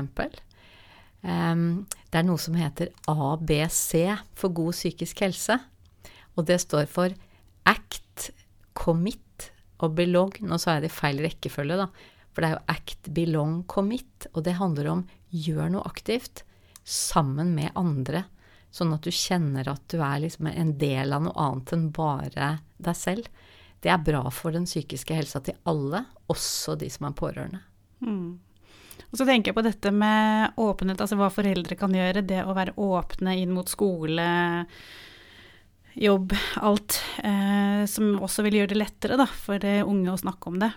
Det 1.20 2.16
er 2.16 2.24
noe 2.24 2.40
som 2.40 2.54
heter 2.56 2.92
ABC 3.10 4.06
for 4.38 4.54
god 4.56 4.76
psykisk 4.76 5.24
helse. 5.26 5.58
Og 6.38 6.46
det 6.48 6.60
står 6.62 6.86
for 6.88 7.12
ACT, 7.68 8.30
Commit 8.72 9.50
og 9.82 9.98
Belong. 9.98 10.32
Nå 10.46 10.56
sa 10.62 10.78
jeg 10.78 10.86
det 10.86 10.92
i 10.92 10.96
feil 11.00 11.20
rekkefølge, 11.26 11.76
da. 11.82 11.88
For 12.30 12.40
det 12.40 12.48
er 12.48 12.54
jo 12.54 12.76
ACT, 12.76 13.10
Belong, 13.18 13.58
Commit. 13.68 14.30
Og 14.32 14.46
det 14.46 14.56
handler 14.60 14.92
om 14.94 15.04
gjør 15.30 15.74
noe 15.74 15.86
aktivt 15.90 16.44
sammen 16.86 17.52
med 17.58 17.74
andre. 17.78 18.24
Sånn 18.70 18.94
at 18.94 19.04
du 19.04 19.10
kjenner 19.14 19.68
at 19.68 19.82
du 19.90 19.98
er 19.98 20.22
liksom 20.22 20.48
en 20.50 20.76
del 20.78 21.12
av 21.12 21.26
noe 21.26 21.46
annet 21.48 21.74
enn 21.74 21.88
bare 21.94 22.52
deg 22.78 22.96
selv. 22.96 23.26
Det 23.80 23.90
er 23.92 24.04
bra 24.04 24.22
for 24.34 24.52
den 24.52 24.66
psykiske 24.68 25.16
helsa 25.16 25.40
til 25.44 25.56
alle, 25.68 26.04
også 26.30 26.76
de 26.80 26.90
som 26.92 27.08
er 27.08 27.16
pårørende. 27.16 27.62
Mm. 28.04 28.40
Og 29.10 29.18
så 29.18 29.26
tenker 29.26 29.50
jeg 29.50 29.56
på 29.56 29.64
dette 29.66 29.92
med 29.94 30.58
åpenhet, 30.60 31.00
altså 31.00 31.18
hva 31.18 31.30
foreldre 31.32 31.78
kan 31.78 31.94
gjøre. 31.96 32.22
Det 32.26 32.44
å 32.44 32.54
være 32.56 32.76
åpne 32.78 33.34
inn 33.40 33.54
mot 33.56 33.70
skole, 33.70 34.28
jobb, 35.98 36.36
alt. 36.60 37.00
Eh, 37.24 37.82
som 37.90 38.20
også 38.20 38.44
vil 38.46 38.60
gjøre 38.60 38.74
det 38.74 38.82
lettere 38.82 39.18
da, 39.18 39.26
for 39.26 39.64
unge 39.82 40.12
å 40.12 40.20
snakke 40.20 40.52
om 40.52 40.60
det. 40.62 40.70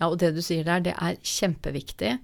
Ja, 0.00 0.08
og 0.08 0.20
det 0.20 0.30
du 0.36 0.40
sier 0.44 0.64
der, 0.64 0.84
det 0.84 0.94
er 0.96 1.18
kjempeviktig. 1.20 2.14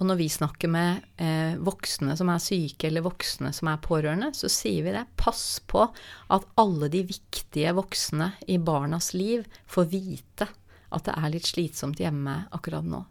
Og 0.00 0.08
når 0.08 0.18
vi 0.18 0.28
snakker 0.32 0.70
med 0.72 1.04
eh, 1.22 1.54
voksne 1.62 2.16
som 2.18 2.30
er 2.32 2.42
syke, 2.42 2.88
eller 2.88 3.04
voksne 3.04 3.52
som 3.54 3.70
er 3.70 3.82
pårørende, 3.84 4.32
så 4.34 4.50
sier 4.50 4.86
vi 4.86 4.94
det. 4.96 5.04
Pass 5.20 5.60
på 5.68 5.84
at 5.84 6.48
alle 6.58 6.88
de 6.90 7.04
viktige 7.06 7.74
voksne 7.76 8.32
i 8.50 8.58
barnas 8.58 9.12
liv 9.14 9.46
får 9.70 9.90
vite 9.92 10.48
at 10.92 11.06
det 11.06 11.14
er 11.16 11.32
litt 11.32 11.48
slitsomt 11.48 12.02
hjemme 12.02 12.42
akkurat 12.52 12.86
nå. 12.86 13.04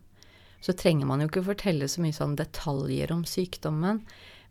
Så 0.61 0.75
trenger 0.77 1.07
man 1.09 1.23
jo 1.23 1.29
ikke 1.29 1.45
fortelle 1.47 1.87
så 1.89 2.03
mye 2.03 2.13
sånn 2.13 2.35
detaljer 2.37 3.13
om 3.15 3.23
sykdommen, 3.25 4.03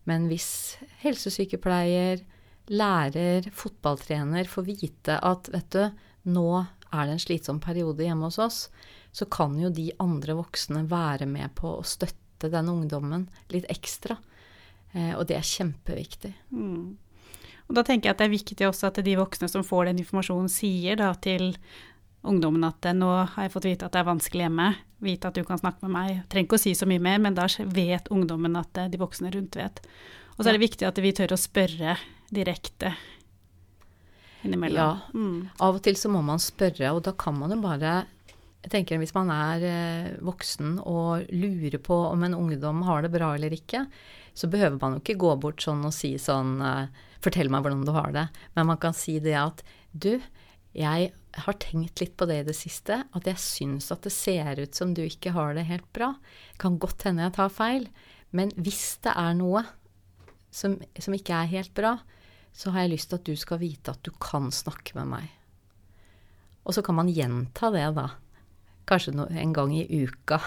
men 0.09 0.27
hvis 0.27 0.79
helsesykepleier, 1.03 2.23
lærer, 2.71 3.47
fotballtrener 3.55 4.49
får 4.49 4.65
vite 4.67 5.17
at 5.23 5.49
vet 5.53 5.69
du, 5.75 5.85
nå 6.31 6.47
er 6.91 7.07
det 7.07 7.15
en 7.15 7.23
slitsom 7.23 7.61
periode 7.63 8.03
hjemme 8.03 8.27
hos 8.27 8.39
oss, 8.41 8.59
så 9.15 9.27
kan 9.31 9.57
jo 9.59 9.71
de 9.73 9.89
andre 10.03 10.35
voksne 10.39 10.83
være 10.91 11.27
med 11.29 11.53
på 11.55 11.77
å 11.77 11.87
støtte 11.87 12.20
møte 12.41 12.51
den 12.53 12.69
ungdommen 12.69 13.29
litt 13.49 13.65
ekstra. 13.69 14.17
Eh, 14.93 15.13
og 15.15 15.27
det 15.27 15.37
er 15.37 15.45
kjempeviktig. 15.45 16.33
Mm. 16.51 16.97
Og 17.69 17.75
da 17.75 17.83
tenker 17.83 18.09
jeg 18.09 18.15
at 18.15 18.19
det 18.19 18.27
er 18.27 18.35
viktig 18.35 18.67
også 18.67 18.89
at 18.89 19.03
de 19.05 19.15
voksne 19.15 19.47
som 19.47 19.63
får 19.63 19.87
den 19.87 20.01
informasjonen, 20.01 20.49
sier 20.49 20.97
da 20.97 21.13
til 21.15 21.55
ungdommen 22.21 22.63
at 22.67 22.85
nå 22.93 23.09
har 23.33 23.47
jeg 23.47 23.53
fått 23.53 23.65
vite 23.65 23.85
at 23.85 23.93
det 23.93 24.01
er 24.01 24.09
vanskelig 24.09 24.43
hjemme, 24.45 24.67
vite 25.01 25.29
at 25.29 25.37
du 25.37 25.45
kan 25.45 25.61
snakke 25.61 25.85
med 25.85 25.93
meg. 25.93 26.19
Trenger 26.29 26.49
ikke 26.49 26.59
å 26.59 26.65
si 26.65 26.73
så 26.75 26.89
mye 26.89 27.01
mer, 27.01 27.21
men 27.21 27.37
da 27.37 27.47
vet 27.65 28.11
ungdommen 28.11 28.59
at 28.59 28.83
de 28.91 28.99
voksne 29.01 29.31
rundt 29.33 29.57
vet. 29.57 29.81
Og 30.35 30.43
så 30.43 30.51
er 30.51 30.57
det 30.57 30.65
viktig 30.65 30.87
at 30.87 30.99
vi 31.01 31.13
tør 31.15 31.33
å 31.33 31.39
spørre 31.39 31.95
direkte 32.31 32.93
innimellom. 34.43 34.77
Ja, 34.77 34.91
mm. 35.13 35.49
av 35.61 35.79
og 35.79 35.83
til 35.85 35.97
så 35.97 36.11
må 36.11 36.21
man 36.25 36.41
spørre, 36.41 36.91
og 36.91 37.03
da 37.07 37.15
kan 37.17 37.37
man 37.39 37.53
jo 37.53 37.61
bare 37.63 38.01
jeg 38.61 38.73
tenker 38.73 39.01
Hvis 39.01 39.15
man 39.15 39.31
er 39.33 39.63
eh, 39.65 40.09
voksen 40.21 40.77
og 40.85 41.29
lurer 41.33 41.79
på 41.81 41.97
om 42.11 42.25
en 42.25 42.37
ungdom 42.37 42.83
har 42.85 43.05
det 43.05 43.13
bra 43.13 43.33
eller 43.35 43.53
ikke, 43.55 43.87
så 44.37 44.49
behøver 44.51 44.77
man 44.81 44.95
jo 44.95 45.01
ikke 45.01 45.21
gå 45.21 45.31
bort 45.41 45.63
sånn 45.65 45.81
og 45.87 45.95
si 45.95 46.13
sånn 46.21 46.59
eh, 46.65 47.07
Fortell 47.21 47.51
meg 47.53 47.61
hvordan 47.61 47.83
du 47.85 47.91
har 47.93 48.13
det. 48.15 48.23
Men 48.57 48.65
man 48.71 48.79
kan 48.81 48.95
si 48.97 49.19
det 49.21 49.35
at 49.37 49.59
Du, 49.93 50.15
jeg 50.73 51.11
har 51.45 51.57
tenkt 51.61 52.01
litt 52.01 52.15
på 52.17 52.25
det 52.25 52.39
i 52.41 52.47
det 52.47 52.55
siste. 52.57 53.03
At 53.13 53.27
jeg 53.29 53.37
syns 53.37 53.91
at 53.93 54.01
det 54.07 54.13
ser 54.15 54.57
ut 54.57 54.73
som 54.73 54.95
du 54.97 55.03
ikke 55.03 55.35
har 55.35 55.53
det 55.53 55.67
helt 55.67 55.85
bra. 55.93 56.15
Kan 56.57 56.79
godt 56.81 57.05
hende 57.05 57.27
jeg 57.27 57.35
tar 57.35 57.53
feil. 57.53 57.85
Men 58.33 58.49
hvis 58.57 58.97
det 59.05 59.13
er 59.13 59.37
noe 59.37 59.61
som, 60.49 60.79
som 60.97 61.13
ikke 61.13 61.43
er 61.43 61.51
helt 61.51 61.75
bra, 61.77 61.99
så 62.57 62.73
har 62.73 62.87
jeg 62.87 62.95
lyst 62.95 63.11
til 63.11 63.21
at 63.21 63.29
du 63.29 63.37
skal 63.37 63.61
vite 63.61 63.93
at 63.93 64.01
du 64.01 64.09
kan 64.17 64.49
snakke 64.49 64.97
med 64.97 65.11
meg. 65.13 65.29
Og 66.65 66.73
så 66.73 66.81
kan 66.81 66.97
man 66.97 67.13
gjenta 67.13 67.69
det, 67.75 67.85
da 68.01 68.09
kanskje 68.89 69.13
en 69.29 69.53
gang 69.53 69.73
i 69.75 69.85
uka. 70.03 70.41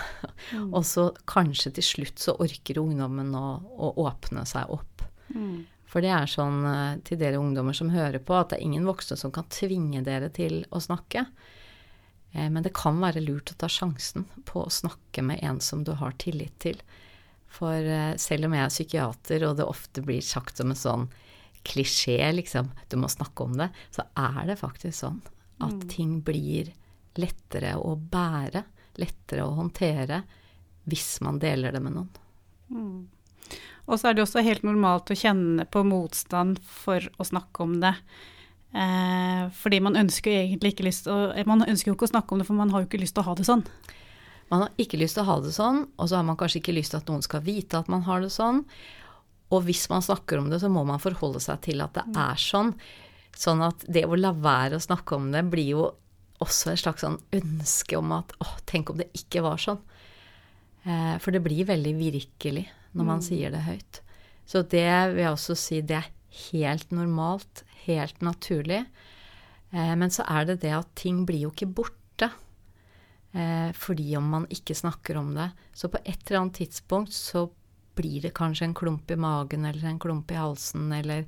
Mm. 0.52 0.72
Og 0.74 0.84
så 0.86 1.10
kanskje 1.30 1.72
til 1.76 1.86
slutt 1.86 2.18
så 2.18 2.34
orker 2.42 2.80
ungdommen 2.82 3.34
å, 3.34 3.46
å 3.62 3.92
åpne 4.04 4.44
seg 4.48 4.70
opp. 4.74 5.04
Mm. 5.34 5.64
For 5.88 6.02
det 6.02 6.10
er 6.10 6.26
sånn 6.30 6.64
eh, 6.66 6.96
til 7.06 7.20
dere 7.20 7.38
ungdommer 7.38 7.76
som 7.76 7.92
hører 7.94 8.18
på, 8.18 8.34
at 8.34 8.50
det 8.50 8.58
er 8.58 8.66
ingen 8.66 8.86
voksne 8.88 9.16
som 9.20 9.32
kan 9.34 9.46
tvinge 9.52 10.02
dere 10.06 10.28
til 10.34 10.64
å 10.74 10.82
snakke. 10.82 11.26
Eh, 12.32 12.48
men 12.50 12.62
det 12.66 12.74
kan 12.74 12.98
være 13.00 13.22
lurt 13.22 13.54
å 13.54 13.58
ta 13.62 13.70
sjansen 13.70 14.26
på 14.48 14.64
å 14.64 14.72
snakke 14.72 15.22
med 15.22 15.42
en 15.46 15.60
som 15.62 15.84
du 15.86 15.94
har 16.00 16.16
tillit 16.18 16.56
til. 16.64 16.80
For 17.54 17.78
eh, 17.78 18.16
selv 18.18 18.48
om 18.48 18.56
jeg 18.58 18.66
er 18.66 18.74
psykiater, 18.74 19.46
og 19.46 19.60
det 19.60 19.68
ofte 19.70 20.02
blir 20.02 20.24
sagt 20.24 20.58
som 20.58 20.74
en 20.74 20.80
sånn 20.80 21.06
klisjé, 21.64 22.18
liksom. 22.34 22.72
Du 22.90 22.98
må 23.00 23.08
snakke 23.08 23.46
om 23.46 23.54
det. 23.56 23.70
Så 23.94 24.02
er 24.18 24.42
det 24.50 24.58
faktisk 24.60 24.98
sånn 24.98 25.22
at 25.62 25.70
Mm. 25.70 25.88
ting 25.88 26.20
blir 26.20 26.72
lettere 27.20 27.74
å 27.78 27.94
bære, 27.96 28.64
lettere 29.00 29.46
å 29.46 29.56
håndtere, 29.58 30.22
hvis 30.88 31.18
man 31.24 31.40
deler 31.42 31.74
det 31.74 31.82
med 31.82 31.96
noen. 31.96 32.12
Mm. 32.74 33.58
Og 33.84 34.00
så 34.00 34.08
er 34.08 34.16
det 34.16 34.24
også 34.24 34.44
helt 34.44 34.64
normalt 34.64 35.12
å 35.12 35.18
kjenne 35.18 35.66
på 35.68 35.82
motstand 35.86 36.60
for 36.64 37.04
å 37.20 37.26
snakke 37.26 37.64
om 37.64 37.76
det. 37.82 37.92
Eh, 38.74 39.44
fordi 39.54 39.80
man 39.84 39.98
ønsker 40.00 40.32
jo 40.32 40.40
egentlig 40.40 40.72
ikke 40.74 40.86
lyst 40.88 41.06
å 41.06 41.30
Man 41.46 41.62
ønsker 41.62 41.92
jo 41.92 41.94
ikke 41.94 42.08
å 42.08 42.14
snakke 42.14 42.34
om 42.34 42.40
det, 42.40 42.48
for 42.48 42.58
man 42.58 42.72
har 42.74 42.82
jo 42.82 42.88
ikke 42.88 43.02
lyst 43.02 43.14
til 43.14 43.22
å 43.22 43.28
ha 43.28 43.36
det 43.38 43.46
sånn. 43.46 43.62
Man 44.50 44.64
har 44.64 44.80
ikke 44.80 44.98
lyst 45.00 45.16
til 45.16 45.24
å 45.24 45.28
ha 45.28 45.38
det 45.44 45.54
sånn, 45.54 45.84
og 45.96 46.08
så 46.08 46.18
har 46.18 46.26
man 46.26 46.38
kanskje 46.40 46.60
ikke 46.60 46.76
lyst 46.76 46.94
til 46.94 47.00
at 47.00 47.10
noen 47.10 47.24
skal 47.24 47.44
vite 47.44 47.78
at 47.78 47.90
man 47.92 48.04
har 48.08 48.24
det 48.24 48.32
sånn. 48.34 48.64
Og 49.54 49.64
hvis 49.68 49.86
man 49.92 50.02
snakker 50.04 50.40
om 50.40 50.48
det, 50.50 50.60
så 50.62 50.70
må 50.72 50.82
man 50.88 51.02
forholde 51.02 51.40
seg 51.42 51.60
til 51.64 51.84
at 51.84 51.94
det 51.96 52.04
er 52.18 52.40
sånn. 52.40 52.74
Sånn 53.36 53.62
at 53.66 53.84
det 53.90 54.04
å 54.06 54.16
la 54.18 54.32
være 54.32 54.78
å 54.78 54.84
snakke 54.84 55.16
om 55.18 55.30
det 55.34 55.44
blir 55.52 55.70
jo 55.74 55.86
også 56.44 56.72
et 56.72 56.82
slags 56.84 57.04
sånn 57.04 57.18
ønske 57.34 57.98
om 57.98 58.12
at 58.16 58.34
åh, 58.44 58.54
tenk 58.68 58.92
om 58.92 59.00
det 59.00 59.10
ikke 59.16 59.42
var 59.44 59.60
sånn. 59.60 59.80
Eh, 60.84 61.16
for 61.22 61.34
det 61.34 61.42
blir 61.44 61.68
veldig 61.68 61.94
virkelig 61.98 62.66
når 62.94 63.08
man 63.08 63.24
sier 63.24 63.50
det 63.54 63.64
høyt. 63.66 64.00
Så 64.46 64.62
det 64.62 64.86
vil 65.14 65.24
jeg 65.24 65.32
også 65.32 65.56
si, 65.58 65.80
det 65.80 65.98
er 65.98 66.12
helt 66.50 66.92
normalt, 66.94 67.64
helt 67.86 68.20
naturlig. 68.24 68.84
Eh, 69.72 69.94
men 69.98 70.12
så 70.12 70.26
er 70.30 70.48
det 70.50 70.60
det 70.64 70.74
at 70.76 70.94
ting 70.98 71.24
blir 71.28 71.46
jo 71.46 71.52
ikke 71.54 71.72
borte. 71.80 72.30
Eh, 73.34 73.70
fordi 73.74 74.14
om 74.20 74.28
man 74.36 74.46
ikke 74.52 74.76
snakker 74.78 75.18
om 75.18 75.32
det. 75.34 75.50
Så 75.74 75.90
på 75.90 76.00
et 76.04 76.20
eller 76.28 76.44
annet 76.44 76.60
tidspunkt 76.60 77.14
så 77.16 77.48
blir 77.98 78.22
det 78.22 78.34
kanskje 78.34 78.68
en 78.68 78.76
klump 78.76 79.10
i 79.10 79.18
magen 79.18 79.66
eller 79.66 79.86
en 79.88 80.00
klump 80.02 80.30
i 80.30 80.38
halsen 80.38 80.92
eller 80.92 81.26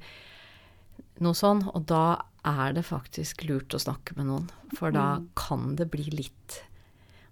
noe 1.24 1.36
sånn. 1.36 1.64
Og 1.72 1.86
da 1.90 2.22
er 2.46 2.76
det 2.76 2.86
faktisk 2.86 3.44
lurt 3.48 3.74
å 3.74 3.82
snakke 3.82 4.16
med 4.18 4.30
noen. 4.30 4.50
For 4.78 4.94
da 4.94 5.20
kan 5.38 5.74
det 5.78 5.88
bli 5.92 6.06
litt, 6.12 6.60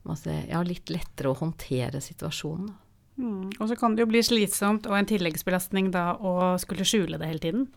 ja, 0.04 0.62
litt 0.66 0.90
lettere 0.92 1.30
å 1.30 1.38
håndtere 1.38 2.02
situasjonen. 2.02 2.72
Mm. 3.14 3.52
Og 3.60 3.68
så 3.70 3.76
kan 3.78 3.94
det 3.94 4.02
jo 4.02 4.10
bli 4.10 4.24
slitsomt 4.26 4.88
og 4.90 4.96
en 4.98 5.06
tilleggsbelastning 5.06 5.92
da 5.94 6.16
å 6.18 6.54
skulle 6.58 6.86
skjule 6.88 7.20
det 7.20 7.28
hele 7.30 7.44
tiden. 7.44 7.68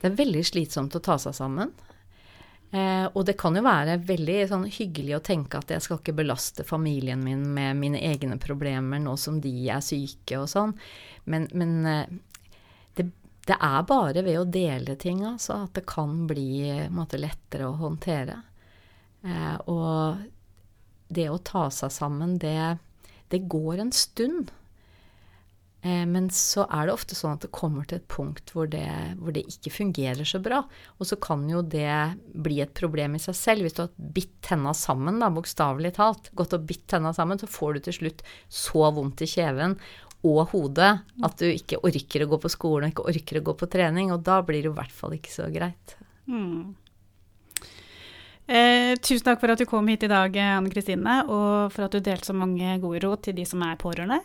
Det 0.00 0.08
er 0.08 0.20
veldig 0.20 0.44
slitsomt 0.44 0.96
å 0.96 1.02
ta 1.04 1.18
seg 1.20 1.36
sammen. 1.36 1.74
Eh, 2.74 3.06
og 3.12 3.22
det 3.28 3.36
kan 3.38 3.54
jo 3.54 3.62
være 3.62 4.00
veldig 4.02 4.38
sånn, 4.50 4.64
hyggelig 4.72 5.18
å 5.18 5.24
tenke 5.24 5.60
at 5.60 5.70
jeg 5.70 5.84
skal 5.84 6.00
ikke 6.00 6.16
belaste 6.16 6.64
familien 6.66 7.20
min 7.22 7.44
med 7.54 7.78
mine 7.78 8.00
egne 8.02 8.38
problemer 8.42 8.98
nå 9.02 9.14
som 9.20 9.36
de 9.40 9.52
er 9.70 9.84
syke 9.84 10.40
og 10.40 10.48
sånn. 10.50 10.74
Men, 11.30 11.46
men 11.54 11.74
eh, 11.86 12.16
det, 13.48 13.58
er 13.60 13.86
bare 13.88 14.24
ved 14.24 14.40
å 14.40 14.48
dele 14.48 14.96
ting 15.00 15.24
altså, 15.26 15.64
at 15.66 15.76
det 15.76 15.84
kan 15.90 16.24
bli 16.30 16.64
måte, 16.94 17.20
lettere 17.20 17.68
å 17.68 17.78
håndtere. 17.80 18.40
Eh, 19.24 19.56
og 19.70 20.24
det 21.14 21.30
å 21.30 21.40
ta 21.44 21.68
seg 21.72 21.92
sammen, 21.92 22.38
det, 22.40 22.76
det 23.32 23.44
går 23.52 23.82
en 23.84 23.92
stund. 23.94 24.52
Eh, 25.84 26.04
men 26.08 26.30
så 26.32 26.64
er 26.72 26.88
det 26.88 26.94
ofte 26.96 27.16
sånn 27.16 27.36
at 27.36 27.44
det 27.44 27.52
kommer 27.54 27.84
til 27.88 28.00
et 28.00 28.08
punkt 28.08 28.54
hvor 28.54 28.68
det, 28.70 28.86
hvor 29.20 29.34
det, 29.36 29.44
ikke 29.52 29.74
fungerer 29.74 30.28
så 30.28 30.40
bra. 30.44 30.62
Og 30.96 31.08
så 31.10 31.18
kan 31.20 31.44
jo 31.50 31.60
det 31.60 32.16
bli 32.32 32.62
et 32.64 32.72
problem 32.76 33.18
i 33.18 33.22
seg 33.22 33.36
selv. 33.38 33.66
Hvis 33.66 33.76
du 33.76 33.84
har 33.84 33.92
bitt 34.16 34.32
tenna 34.44 34.72
sammen, 34.76 35.20
da, 35.20 35.28
bokstavelig 35.32 35.94
talt, 36.00 36.32
gått 36.36 36.56
og 36.56 36.64
bitt 36.68 36.86
tenna 36.92 37.12
sammen, 37.16 37.40
så 37.40 37.50
får 37.50 37.76
du 37.76 37.84
til 37.84 38.00
slutt 38.00 38.24
så 38.48 38.88
vondt 38.96 39.24
i 39.24 39.30
kjeven 39.36 39.76
og 40.24 40.54
hodet 40.54 40.92
at 41.24 41.36
du 41.40 41.46
ikke 41.50 41.82
orker 41.84 42.24
å 42.24 42.30
gå 42.32 42.40
på 42.42 42.52
skolen 42.52 42.88
og 42.88 42.94
ikke 42.94 43.08
orker 43.12 43.40
å 43.40 43.44
gå 43.50 43.56
på 43.60 43.68
trening. 43.76 44.12
Og 44.14 44.24
da 44.26 44.40
blir 44.46 44.64
det 44.64 44.72
i 44.72 44.78
hvert 44.78 44.94
fall 44.94 45.16
ikke 45.16 45.32
så 45.32 45.50
greit. 45.52 45.96
Mm. 46.26 46.74
Eh, 48.44 48.92
tusen 49.00 49.24
takk 49.24 49.40
for 49.40 49.54
at 49.54 49.60
du 49.60 49.64
kom 49.68 49.88
hit 49.88 50.04
i 50.04 50.10
dag, 50.10 50.34
Anne 50.36 50.72
Kristine, 50.72 51.22
og 51.32 51.72
for 51.72 51.86
at 51.86 51.94
du 51.94 52.00
delte 52.04 52.28
så 52.28 52.36
mange 52.36 52.76
gode 52.82 53.00
råd 53.04 53.28
til 53.28 53.38
de 53.38 53.46
som 53.48 53.62
er 53.64 53.80
pårørende. 53.80 54.20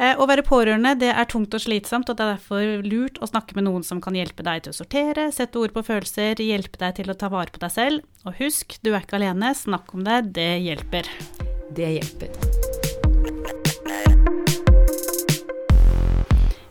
Eh, 0.00 0.16
å 0.16 0.26
være 0.28 0.44
pårørende 0.46 0.94
det 1.00 1.10
er 1.12 1.28
tungt 1.28 1.54
og 1.56 1.60
slitsomt, 1.64 2.08
og 2.08 2.16
det 2.16 2.24
er 2.24 2.34
derfor 2.36 2.84
lurt 2.86 3.20
å 3.20 3.28
snakke 3.28 3.56
med 3.56 3.66
noen 3.66 3.84
som 3.84 4.00
kan 4.00 4.16
hjelpe 4.16 4.44
deg 4.46 4.64
til 4.64 4.74
å 4.74 4.78
sortere, 4.80 5.28
sette 5.34 5.60
ord 5.60 5.74
på 5.76 5.84
følelser, 5.88 6.40
hjelpe 6.40 6.80
deg 6.80 7.00
til 7.00 7.12
å 7.12 7.18
ta 7.20 7.32
vare 7.32 7.52
på 7.52 7.60
deg 7.64 7.74
selv. 7.74 8.08
Og 8.24 8.36
husk, 8.40 8.78
du 8.84 8.92
er 8.94 9.04
ikke 9.04 9.20
alene, 9.20 9.54
snakk 9.56 9.92
om 9.96 10.04
det, 10.08 10.22
det 10.36 10.50
hjelper. 10.64 11.08
Det 11.76 11.94
hjelper. 11.98 12.69